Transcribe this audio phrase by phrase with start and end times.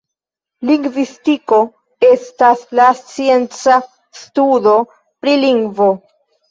[0.69, 1.59] Lingvistiko
[2.09, 3.79] estas la scienca
[4.25, 5.95] studo pri lingvo.